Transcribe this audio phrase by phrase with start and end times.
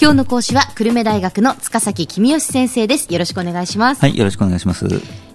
[0.00, 3.12] 今日の講師は久留米大学の塚崎君吉先生です。
[3.12, 4.00] よろしくお願いします。
[4.00, 4.86] はいよろしくお願いします、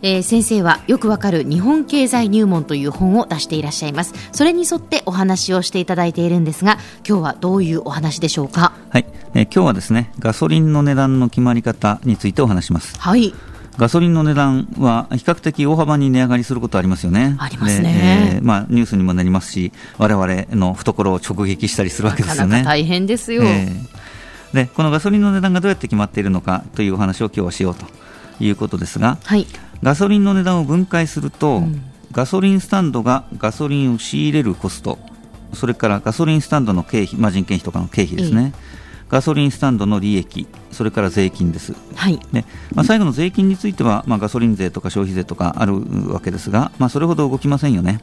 [0.01, 4.13] えー、先生はよくわかる日本経済入門という本を出していらっしゃいます。
[4.31, 8.71] それに沿ってお話をしていただいているんですが今日はどういうお話でしょうか？
[8.89, 12.97] はい、えー、今日はですねガソリンの値段の決まり方についてお話します。
[12.97, 13.33] はい。
[13.77, 17.35] ガソリンの値段は比較的大幅に値上がりすることありますよね。
[17.37, 18.35] ありますね。
[18.35, 22.49] えー、まあ、ニュースにもなりますし、われわれの懐を直撃したりするわけですよね。
[22.49, 23.87] なかなか大変ですよ、えー、
[24.53, 27.85] で、このガソリンの値段がどうやって決まっているのかというお話を今日はしようと
[28.39, 29.47] いうことですが、はい、
[29.81, 34.99] ガソリンの値段を分解すると、うん、ガソリンスタンドがガソリンを仕入れるコスト、
[35.53, 38.53] それからガソリンスタンドの経費、まあ、人件費とかの経費ですね。
[38.55, 41.75] えーガソリンスタンドの利益、それから税金です。
[41.93, 45.75] はい、でまあ、最後の税金については、まあ、ガソリン税とか消費税とかある
[46.11, 47.99] わけですが、まあ、それほど動きませんよね。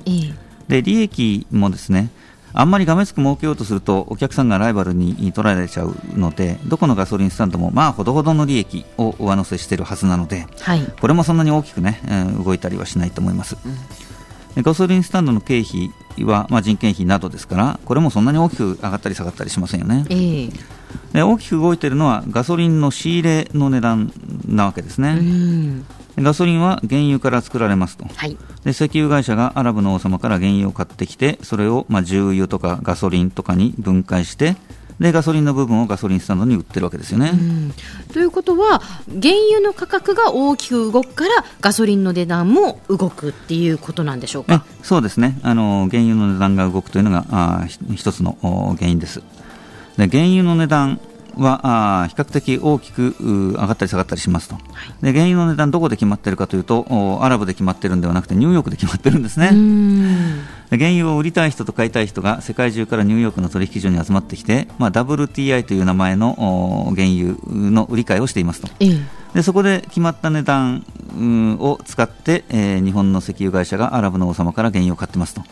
[0.68, 2.10] で利益もですね
[2.52, 12.00] あんまりがめつく儲けようとするとお客さんがライバルに取られちゃうのでどこのガソリンスタンドもまあほどほどの利益を上乗せしているはずなので、はい、これもそんなに大きくね、
[12.44, 13.56] 動いたりはしないと思います。
[13.64, 14.00] うん
[14.56, 15.90] ガソリンスタンドの経費
[16.24, 20.04] は、まあ、人件費などですから、これもそんなに大きく上がったり下がったりしませんよね。
[20.10, 20.52] えー、
[21.12, 24.12] で大きく動いているのはガソリンの仕入れの値段
[24.46, 25.18] なわけですね。
[26.22, 34.56] ガソリンは原油から作られますと、はい、で石油会社がアラブの王様から原油を買ってきて、それをまあ重油とかガソリンとかに分解して、
[34.98, 37.32] でガソリンの部分をガソリンスタンドに売ってるわけですよね。
[38.12, 44.66] ということは原油の価格が大きく動くからガソリンの値段も動くっていうことなんでしょうか？
[44.82, 45.38] そうですね。
[45.42, 48.36] あの原油の値段が動くというのがあ一つの
[48.78, 49.22] 原因です。
[49.96, 51.00] で原油の値段
[51.36, 54.60] はあ比較的大きく上がったり下がったりしますと、は
[55.02, 56.86] い、で原油の値段、どこで決まっているかというと
[57.22, 59.50] アラブで決まっているんではなくてニューヨークで決まっているんですね。
[60.70, 68.68] 原油を売りたい人と買いたい人が世界中からニューヨークの取引所に集まってきて、まあ、WTI という名前の原油の売り買いをしていますと。
[69.34, 70.84] でそこで決まった値段
[71.60, 75.42] を使って、えー、日本の石油会社がアラブの王様から原油を買ってますと、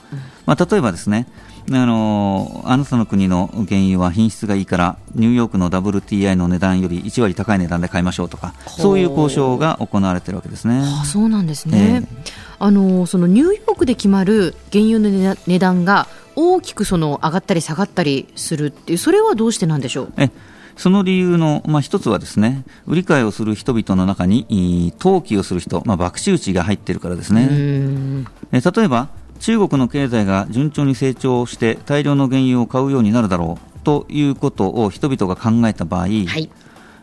[0.46, 1.26] まあ、例えばですね
[1.70, 10.80] あのあなたの国の原油は品質がいいからニューヨークの WTI の値段より1割高い値段で買いましょうとかそういう交渉が行われているわけですね。
[10.82, 20.12] あそうなんですね、えー、あのそのニューヨークで決まる原油の値段が大きくその上がったり下がったりするっていうそれはどうしてなんでしょう？
[20.16, 20.30] え
[20.78, 27.48] その理由の、まあ、一つはですね売り買いをする人々の中に投機をする人、まあ、博打打ちが入っているからですね。
[28.52, 29.08] え例えば
[29.40, 36.50] 中国の経済が順調に成長して大量の原油を買うようになるだろうということを人々が考えた場合、はい、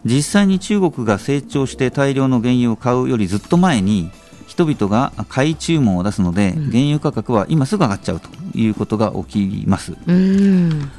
[0.05, 4.09] 実際に中国が成長して大量の原油を買うよりずっと前に
[4.47, 9.95] 人々が買い注文を出すので、うん、原油価格は今すぐ上がっちゃうということが起きます。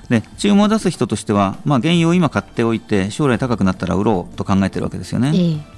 [0.08, 5.32] で注文を出す人としては、まあ、原油を今買っておいて将来高くなったら売ろうと考えているわけですよね。
[5.34, 5.76] えー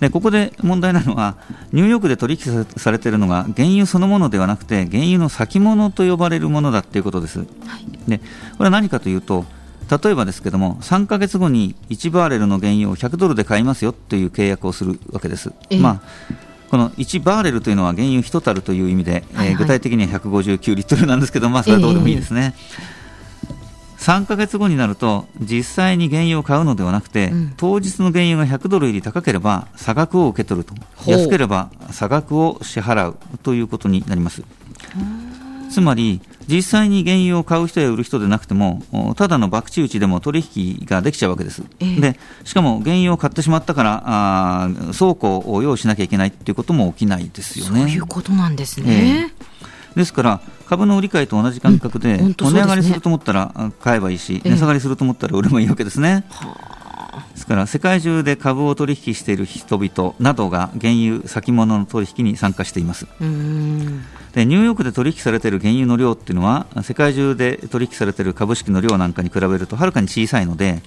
[0.00, 1.36] でここで問題なのは
[1.72, 7.38] ニューヨークで取引されているのが原油そのものではなくて原油の先物と呼ばれるものだということです。
[7.38, 8.24] はい、でこ
[8.60, 9.46] れは何かというと
[10.02, 15.52] 例えばですけども3か月後に1バーレルの原油を100ドルで買いますよという契約をするわけです。
[15.80, 22.52] まあこの1バーレルというのは原油1たるという意味で、はいはい、えー、具体的には159リットルなんですけど、まあ、それはどうでもいいですね。
[22.56, 22.94] えー
[24.04, 30.74] 3か月後になると実際に原油を買うのではなくて、うん、当日の原油が100ドルより高ければ差額を受け取ると。
[31.10, 34.42] 安ければ差額を支払うということになります。
[35.70, 38.82] つまり実際に原油を買う人や売る人でなくても
[39.16, 47.80] ただの博打打ちでも取引ができちゃうわけです、えー、でしかも原油を買ってしまったからあ倉庫を用意しなきゃいけないということも起きないですよね。
[47.80, 56.24] そういうことなんですね、えーですから株の売り買いと同じ感覚で、うん、値上がりすると思ったら買えばいいし、値下がりすると思ったら売ればいいわけですね。
[57.32, 63.06] ですから世界中で株を取引している人々などが原油先物の取引に参加しています。
[64.32, 70.82] でニューヨークで取引されている原油の量っていうのは世界中で取引されている株式の量なんかに比べるとはるかに小さいので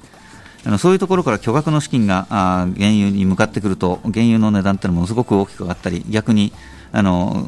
[0.66, 6.52] あのそういうところから巨額の資金があ原油に向かってくると原油の値段っていうのものすごく大きく上がったり逆に
[6.92, 7.48] あの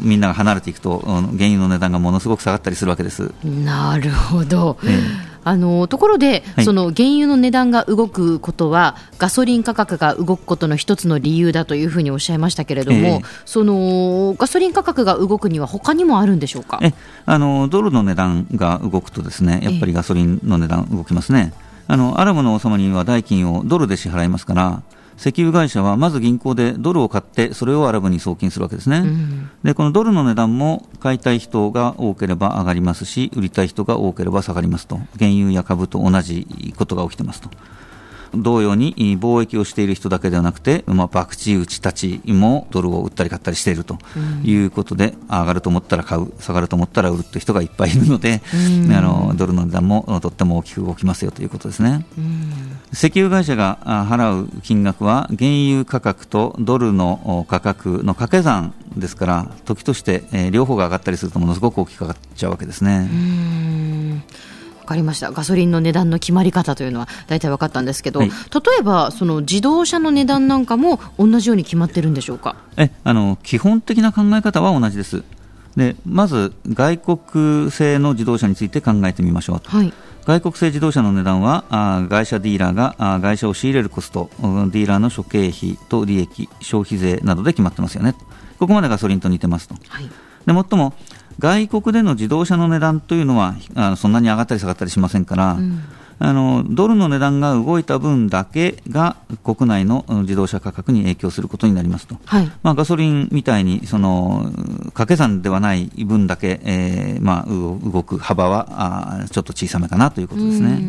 [0.00, 3.32] みんなが離れていくと原油の値段がものすごく下がったりするわけです。
[3.44, 16.80] なるほど、ええあのところで、はい、その原油の値段が動くことはガソリン価格が動くことの一つの理由だというふうにおっしゃいましたけれども、えー、そのガソリン価格が動くには他にもあるんでしょうか？
[16.82, 16.94] え
[17.26, 21.52] あのドルの値段が動くとですねやっぱりガソリンの値段動きますね、
[21.88, 24.82] えー、あのアラブの王様には代金をドルで支払いますから
[25.18, 37.50] 石油会社はまず銀行でドルを買って、それをアラブに送金するわけですね、うん、でこのドルの値段も買いたい人が多ければ上がりますし、売りたい人が多ければ下がりますと、原油や株と同じことが起きてますと。
[38.34, 43.98] 同様に貿易をしている人だけではなくて、まあ、博打打ちたちもドルを売ったり買ったりしていると
[44.44, 48.42] いうことで、うん、上がると思ったら買う、下がると思ったら売るという人がいっぱいいるので、
[48.84, 52.04] うん、あのドルの値段もとっても大きく動きますよということですね。
[52.18, 52.62] うん、
[52.96, 53.78] 石油会社が
[54.08, 63.10] 払う金額は、原油価格とドルの価格の掛け算ですから、時として、えー、両方が上がったりすると、ものすごく大きく上がっちゃうわけですね。
[64.80, 65.30] 分かりました。
[65.30, 68.34] ガソリンの値段の決まり方というのは大体分かったんですけど、はい、例
[68.80, 72.56] えばその自動車の値段なんかも同じように決まってるんでしょうか？
[72.78, 75.22] えあの基本的な考え方は同じです。
[75.76, 79.92] でまず外国製の自動車について考えてみましょう、はい、
[80.26, 88.16] 外国製自動車の値段はあ外車ディーラーがあ外車を仕入れるコストディーラーの諸経費と利益消費税などで決まってますよね。
[88.58, 90.12] ここまでガソリンと似てますと、はい、で
[90.46, 90.94] 最も
[91.38, 95.82] 外国での自動車の値段というのはあのそんなに上がったり下がったりしませんから、うん、
[96.18, 104.50] あのドルの値段が動いた分だけが国内の自動車価格に影響することになりますと、はい、まあ、ガソリンみたいにその
[104.86, 108.66] 掛け算ではない分だけ、えーまあ、動く幅は
[109.22, 110.88] あちょっと小さめかなということですね。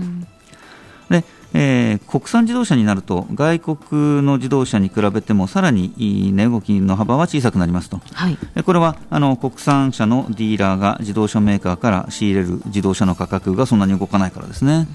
[1.10, 5.94] でえー、国産自動車になると外国の自動車に比べてもさらに
[6.34, 14.88] 値動きの幅は小さくなりますと、はい、これはあの国産車のディーラーが自動車メーカーから仕入れる自動車の価格がそんなに動かないからですね。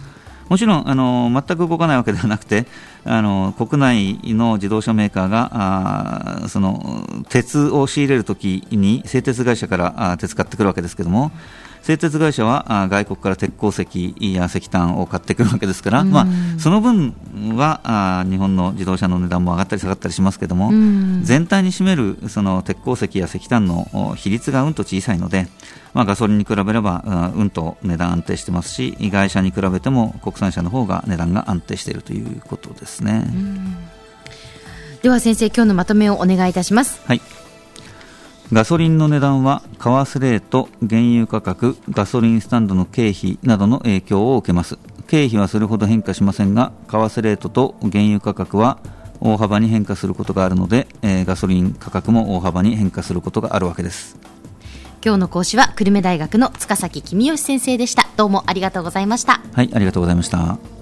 [0.53, 2.67] もちろんあの全く動かないわけではなくて
[3.07, 11.33] あの国内の自動車メーカーがあその鉄を仕入れるときに製鉄会社からあ鉄買ってくるわけですけども、
[11.83, 16.27] 製鉄会社は外国から鉄鉱石や石炭を買ってくるわけですから、まあ、
[16.59, 17.15] その分
[17.57, 20.71] は日本の自動車の値段も上がったり下がったりしますけども、
[21.23, 25.49] 全体に占めるその鉄鉱石や石炭の比率がうんと小さいので、
[25.93, 33.25] まあ、ガソリンに比べればうんと値段安定してますし外車に比べても国産車の方が値段が安定しているということですね。
[35.03, 37.01] では先生今日のまとめをお願いいたします。
[37.07, 37.21] はい
[38.53, 44.77] ガソリンの値段は為替レート、原油価格、ガソリンスタンドの経費などの影響を受けます。
[45.07, 48.77] 経費はそれほど変化しませんが、為替レートと原油価格は
[49.21, 54.19] 大幅に変化することがあるので、えー、ガソリン価格も大幅に変化することがあるわけです。
[55.03, 58.07] 今日の講師は久留米大学の塚崎君吉先生でした。
[58.19, 59.41] どうもありがとうございました。
[59.55, 60.82] はい、ありがとうございました。